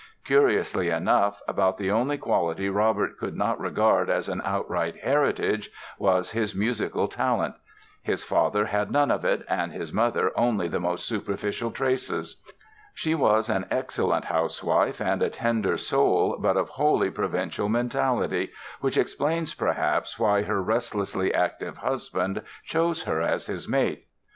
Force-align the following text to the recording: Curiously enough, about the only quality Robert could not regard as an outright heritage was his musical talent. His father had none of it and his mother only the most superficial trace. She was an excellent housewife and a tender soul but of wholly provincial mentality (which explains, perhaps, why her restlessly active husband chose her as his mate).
Curiously 0.25 0.89
enough, 0.89 1.43
about 1.47 1.77
the 1.77 1.91
only 1.91 2.17
quality 2.17 2.71
Robert 2.71 3.19
could 3.19 3.35
not 3.35 3.59
regard 3.59 4.09
as 4.09 4.29
an 4.29 4.41
outright 4.43 4.95
heritage 4.95 5.69
was 5.99 6.31
his 6.31 6.55
musical 6.55 7.07
talent. 7.07 7.53
His 8.01 8.23
father 8.23 8.65
had 8.65 8.89
none 8.89 9.11
of 9.11 9.23
it 9.23 9.45
and 9.47 9.71
his 9.71 9.93
mother 9.93 10.31
only 10.35 10.67
the 10.67 10.79
most 10.79 11.05
superficial 11.05 11.69
trace. 11.69 12.35
She 12.95 13.13
was 13.13 13.47
an 13.47 13.67
excellent 13.69 14.25
housewife 14.25 14.99
and 14.99 15.21
a 15.21 15.29
tender 15.29 15.77
soul 15.77 16.35
but 16.39 16.57
of 16.57 16.69
wholly 16.69 17.11
provincial 17.11 17.69
mentality 17.69 18.49
(which 18.79 18.97
explains, 18.97 19.53
perhaps, 19.53 20.17
why 20.17 20.41
her 20.41 20.63
restlessly 20.63 21.31
active 21.31 21.77
husband 21.77 22.41
chose 22.65 23.03
her 23.03 23.21
as 23.21 23.45
his 23.45 23.67
mate). 23.67 24.07